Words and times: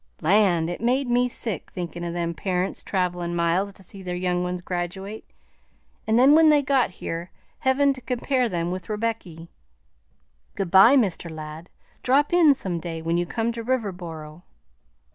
Land! 0.19 0.67
it 0.67 0.81
made 0.81 1.07
me 1.11 1.27
sick, 1.27 1.69
thinkin' 1.69 2.03
o' 2.03 2.11
them 2.11 2.33
parents 2.33 2.81
travelin' 2.81 3.35
miles 3.35 3.71
to 3.73 3.83
see 3.83 4.01
their 4.01 4.15
young 4.15 4.41
ones 4.41 4.63
graduate, 4.63 5.29
and 6.07 6.17
then 6.17 6.33
when 6.33 6.49
they 6.49 6.63
got 6.63 6.89
here 6.89 7.29
hevin' 7.59 7.93
to 7.93 8.01
compare 8.01 8.51
'em 8.51 8.71
with 8.71 8.87
Rebecky. 8.89 9.47
Good 10.55 10.71
by, 10.71 10.95
Mr. 10.95 11.29
Ladd, 11.29 11.69
drop 12.01 12.33
in 12.33 12.55
some 12.55 12.79
day 12.79 13.03
when 13.03 13.17
you 13.17 13.27
come 13.27 13.51
to 13.51 13.63
Riverboro." 13.63 14.41